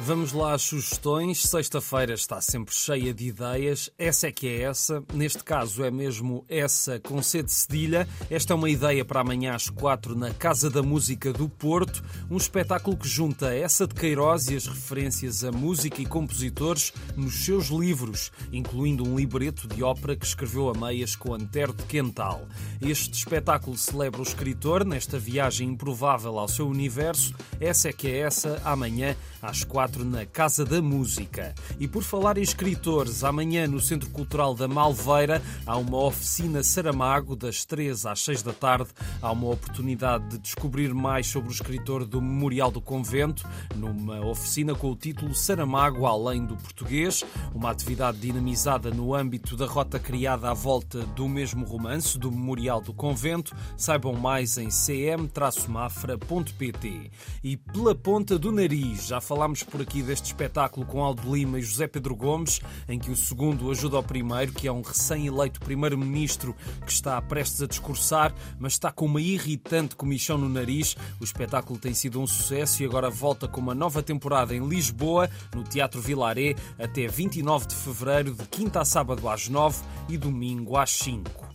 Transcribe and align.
Vamos 0.00 0.32
lá 0.32 0.54
às 0.54 0.62
sugestões. 0.62 1.42
Sexta-feira 1.42 2.14
está 2.14 2.40
sempre 2.40 2.72
cheia 2.72 3.12
de 3.12 3.26
ideias. 3.26 3.90
Essa 3.98 4.28
é 4.28 4.32
que 4.32 4.46
é 4.46 4.62
essa. 4.62 5.02
Neste 5.12 5.42
caso 5.42 5.84
é 5.84 5.90
mesmo 5.90 6.44
essa 6.48 7.00
com 7.00 7.20
C 7.20 7.42
de 7.42 7.50
cedilha. 7.50 8.08
Esta 8.30 8.52
é 8.52 8.56
uma 8.56 8.70
ideia 8.70 9.04
para 9.04 9.20
amanhã 9.20 9.56
às 9.56 9.68
quatro 9.68 10.16
na 10.16 10.32
Casa 10.32 10.70
da 10.70 10.84
Música 10.84 11.32
do 11.32 11.48
Porto. 11.48 12.00
Um 12.30 12.36
espetáculo 12.36 12.96
que 12.96 13.08
junta 13.08 13.52
essa 13.52 13.88
de 13.88 13.94
Queiroz 13.94 14.46
e 14.46 14.56
as 14.56 14.68
referências 14.68 15.42
a 15.42 15.50
música 15.50 16.00
e 16.00 16.06
compositores 16.06 16.92
nos 17.16 17.44
seus 17.44 17.66
livros, 17.66 18.30
incluindo 18.52 19.06
um 19.06 19.16
libreto 19.16 19.66
de 19.66 19.82
ópera 19.82 20.14
que 20.14 20.24
escreveu 20.24 20.70
a 20.70 20.78
meias 20.78 21.16
com 21.16 21.34
Antero 21.34 21.72
de 21.72 21.82
Quental. 21.82 22.46
Este 22.80 23.14
espetáculo 23.14 23.76
celebra 23.76 24.20
o 24.20 24.24
escritor 24.24 24.84
nesta 24.84 25.18
viagem 25.18 25.70
improvável 25.70 26.38
ao 26.38 26.46
seu 26.46 26.68
universo. 26.68 27.34
Essa 27.60 27.88
é 27.88 27.92
que 27.92 28.06
é 28.06 28.18
essa 28.20 28.62
amanhã 28.64 29.16
às 29.42 29.64
quatro 29.64 29.87
na 29.96 30.26
Casa 30.26 30.64
da 30.64 30.82
Música. 30.82 31.54
E 31.80 31.88
por 31.88 32.02
falar 32.02 32.38
em 32.38 32.42
escritores, 32.42 33.24
amanhã 33.24 33.66
no 33.66 33.80
Centro 33.80 34.10
Cultural 34.10 34.54
da 34.54 34.68
Malveira 34.68 35.42
há 35.66 35.76
uma 35.76 35.98
oficina 35.98 36.62
Saramago, 36.62 37.34
das 37.34 37.64
três 37.64 38.04
às 38.04 38.20
seis 38.20 38.42
da 38.42 38.52
tarde. 38.52 38.88
Há 39.22 39.32
uma 39.32 39.48
oportunidade 39.48 40.28
de 40.28 40.38
descobrir 40.38 40.92
mais 40.92 41.26
sobre 41.26 41.48
o 41.48 41.52
escritor 41.52 42.04
do 42.04 42.20
Memorial 42.20 42.70
do 42.70 42.80
Convento, 42.80 43.48
numa 43.74 44.24
oficina 44.26 44.74
com 44.74 44.90
o 44.90 44.96
título 44.96 45.34
Saramago 45.34 46.06
Além 46.06 46.44
do 46.44 46.56
Português, 46.56 47.24
uma 47.54 47.70
atividade 47.70 48.18
dinamizada 48.18 48.90
no 48.90 49.14
âmbito 49.14 49.56
da 49.56 49.66
rota 49.66 49.98
criada 49.98 50.50
à 50.50 50.54
volta 50.54 51.00
do 51.16 51.28
mesmo 51.28 51.64
romance, 51.64 52.18
do 52.18 52.30
Memorial 52.30 52.80
do 52.80 52.92
Convento. 52.92 53.54
Saibam 53.76 54.14
mais 54.14 54.58
em 54.58 54.70
cm-mafra.pt. 54.70 57.10
E 57.42 57.56
pela 57.56 57.94
ponta 57.94 58.38
do 58.38 58.50
nariz, 58.50 59.06
já 59.06 59.20
falámos 59.20 59.62
por 59.62 59.77
aqui 59.82 60.02
deste 60.02 60.26
espetáculo 60.26 60.86
com 60.86 61.02
Aldo 61.02 61.34
Lima 61.34 61.58
e 61.58 61.62
José 61.62 61.86
Pedro 61.86 62.14
Gomes, 62.14 62.60
em 62.88 62.98
que 62.98 63.10
o 63.10 63.16
segundo 63.16 63.70
ajuda 63.70 63.96
ao 63.96 64.02
primeiro, 64.02 64.52
que 64.52 64.68
é 64.68 64.72
um 64.72 64.82
recém-eleito 64.82 65.60
primeiro-ministro 65.60 66.54
que 66.84 66.92
está 66.92 67.20
prestes 67.20 67.62
a 67.62 67.66
discursar, 67.66 68.34
mas 68.58 68.74
está 68.74 68.90
com 68.90 69.06
uma 69.06 69.20
irritante 69.20 69.96
comichão 69.96 70.38
no 70.38 70.48
nariz. 70.48 70.96
O 71.20 71.24
espetáculo 71.24 71.78
tem 71.78 71.94
sido 71.94 72.20
um 72.20 72.26
sucesso 72.26 72.82
e 72.82 72.86
agora 72.86 73.10
volta 73.10 73.48
com 73.48 73.60
uma 73.60 73.74
nova 73.74 74.02
temporada 74.02 74.54
em 74.54 74.66
Lisboa, 74.66 75.30
no 75.54 75.64
Teatro 75.64 76.00
Vilaré, 76.00 76.54
até 76.78 77.06
29 77.06 77.66
de 77.68 77.74
fevereiro, 77.74 78.34
de 78.34 78.44
quinta 78.48 78.80
a 78.80 78.84
sábado 78.84 79.28
às 79.28 79.48
9 79.48 79.82
e 80.08 80.16
domingo 80.16 80.76
às 80.76 80.90
5. 80.90 81.47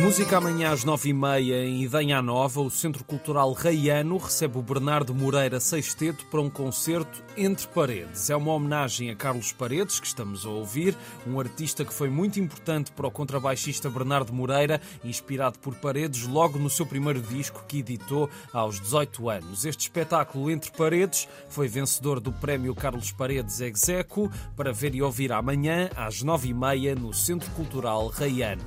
Música 0.00 0.38
amanhã 0.38 0.72
às 0.72 0.82
nove 0.82 1.10
e 1.10 1.12
meia 1.12 1.62
em 1.62 1.82
Idanha 1.82 2.22
Nova, 2.22 2.62
o 2.62 2.70
Centro 2.70 3.04
Cultural 3.04 3.52
Reiano 3.52 4.16
recebe 4.16 4.56
o 4.56 4.62
Bernardo 4.62 5.14
Moreira 5.14 5.60
Sexteto 5.60 6.24
para 6.26 6.40
um 6.40 6.48
concerto 6.48 7.22
entre 7.36 7.66
paredes. 7.68 8.30
É 8.30 8.34
uma 8.34 8.54
homenagem 8.54 9.10
a 9.10 9.14
Carlos 9.14 9.52
Paredes, 9.52 10.00
que 10.00 10.06
estamos 10.06 10.46
a 10.46 10.48
ouvir, 10.48 10.96
um 11.26 11.38
artista 11.38 11.84
que 11.84 11.92
foi 11.92 12.08
muito 12.08 12.40
importante 12.40 12.90
para 12.92 13.06
o 13.06 13.10
contrabaixista 13.10 13.90
Bernardo 13.90 14.32
Moreira, 14.32 14.80
inspirado 15.04 15.58
por 15.58 15.74
Paredes 15.74 16.26
logo 16.26 16.58
no 16.58 16.70
seu 16.70 16.86
primeiro 16.86 17.20
disco 17.20 17.62
que 17.68 17.80
editou 17.80 18.30
aos 18.54 18.80
18 18.80 19.28
anos. 19.28 19.66
Este 19.66 19.82
espetáculo 19.82 20.50
Entre 20.50 20.70
Paredes 20.72 21.28
foi 21.50 21.68
vencedor 21.68 22.20
do 22.20 22.32
Prémio 22.32 22.74
Carlos 22.74 23.12
Paredes 23.12 23.60
Execo 23.60 24.30
para 24.56 24.72
ver 24.72 24.94
e 24.94 25.02
ouvir 25.02 25.30
amanhã 25.30 25.90
às 25.94 26.22
nove 26.22 26.48
e 26.48 26.54
meia 26.54 26.94
no 26.94 27.12
Centro 27.12 27.50
Cultural 27.50 28.08
Reiano. 28.08 28.64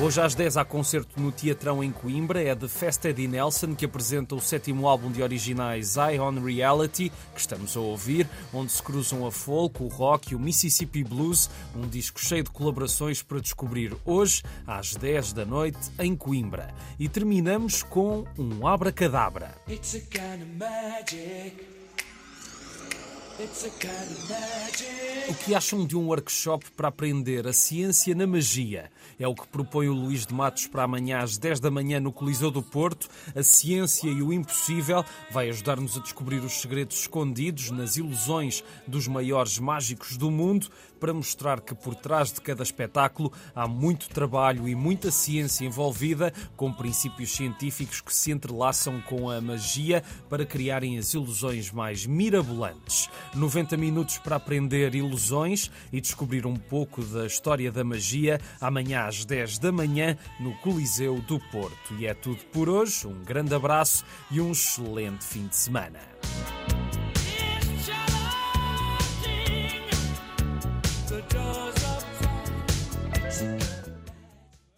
Hoje 0.00 0.20
às 0.20 0.32
10 0.32 0.56
há 0.56 0.64
concerto 0.64 1.20
no 1.20 1.32
Teatrão 1.32 1.82
em 1.82 1.90
Coimbra, 1.90 2.40
é 2.40 2.54
de 2.54 2.68
Festa 2.68 3.08
Eddie 3.08 3.26
Nelson, 3.26 3.74
que 3.74 3.84
apresenta 3.84 4.36
o 4.36 4.40
sétimo 4.40 4.86
álbum 4.86 5.10
de 5.10 5.20
originais 5.24 5.96
Eye 5.96 6.20
on 6.20 6.40
Reality, 6.40 7.10
que 7.34 7.40
estamos 7.40 7.76
a 7.76 7.80
ouvir, 7.80 8.28
onde 8.54 8.70
se 8.70 8.80
cruzam 8.80 9.26
a 9.26 9.32
folk, 9.32 9.82
o 9.82 9.88
rock 9.88 10.32
e 10.32 10.36
o 10.36 10.38
Mississippi 10.38 11.02
Blues, 11.02 11.50
um 11.74 11.88
disco 11.88 12.20
cheio 12.20 12.44
de 12.44 12.50
colaborações 12.50 13.24
para 13.24 13.40
descobrir 13.40 13.92
hoje, 14.04 14.44
às 14.64 14.94
10 14.94 15.32
da 15.32 15.44
noite, 15.44 15.90
em 15.98 16.14
Coimbra. 16.14 16.72
E 16.96 17.08
terminamos 17.08 17.82
com 17.82 18.24
um 18.38 18.68
abracadabra. 18.68 19.52
It's 19.68 19.96
O 25.28 25.34
que 25.34 25.54
acham 25.54 25.86
de 25.86 25.96
um 25.96 26.08
workshop 26.08 26.72
para 26.72 26.88
aprender 26.88 27.46
a 27.46 27.52
ciência 27.52 28.12
na 28.12 28.26
magia? 28.26 28.90
É 29.16 29.28
o 29.28 29.34
que 29.34 29.46
propõe 29.46 29.88
o 29.88 29.94
Luís 29.94 30.26
de 30.26 30.34
Matos 30.34 30.66
para 30.66 30.82
amanhã 30.82 31.20
às 31.20 31.38
10 31.38 31.60
da 31.60 31.70
manhã 31.70 32.00
no 32.00 32.10
Coliseu 32.12 32.50
do 32.50 32.62
Porto. 32.62 33.08
A 33.36 33.42
ciência 33.44 34.08
e 34.08 34.22
o 34.22 34.32
impossível 34.32 35.04
vai 35.30 35.48
ajudar-nos 35.50 35.96
a 35.96 36.00
descobrir 36.00 36.38
os 36.40 36.54
segredos 36.54 36.98
escondidos 36.98 37.70
nas 37.70 37.96
ilusões 37.96 38.64
dos 38.88 39.06
maiores 39.06 39.60
mágicos 39.60 40.16
do 40.16 40.32
mundo 40.32 40.68
para 40.98 41.14
mostrar 41.14 41.60
que 41.60 41.76
por 41.76 41.94
trás 41.94 42.32
de 42.32 42.40
cada 42.40 42.62
espetáculo 42.62 43.32
há 43.54 43.68
muito 43.68 44.08
trabalho 44.08 44.68
e 44.68 44.74
muita 44.74 45.12
ciência 45.12 45.64
envolvida, 45.64 46.32
com 46.56 46.72
princípios 46.72 47.30
científicos 47.30 48.00
que 48.00 48.12
se 48.12 48.32
entrelaçam 48.32 49.00
com 49.02 49.30
a 49.30 49.40
magia 49.40 50.02
para 50.28 50.44
criarem 50.44 50.98
as 50.98 51.14
ilusões 51.14 51.70
mais 51.70 52.04
mirabolantes. 52.04 53.08
90 53.34 53.76
minutos 53.76 54.18
para 54.18 54.36
aprender 54.36 54.94
ilusões 54.94 55.70
e 55.92 56.00
descobrir 56.00 56.46
um 56.46 56.56
pouco 56.56 57.02
da 57.02 57.26
história 57.26 57.70
da 57.70 57.84
magia, 57.84 58.40
amanhã 58.60 59.06
às 59.06 59.24
10 59.24 59.58
da 59.58 59.72
manhã 59.72 60.16
no 60.40 60.52
Coliseu 60.58 61.20
do 61.22 61.38
Porto. 61.50 61.94
E 61.98 62.06
é 62.06 62.14
tudo 62.14 62.44
por 62.52 62.68
hoje. 62.68 63.06
Um 63.06 63.24
grande 63.24 63.54
abraço 63.54 64.04
e 64.30 64.40
um 64.40 64.52
excelente 64.52 65.24
fim 65.24 65.46
de 65.46 65.56
semana. 65.56 66.00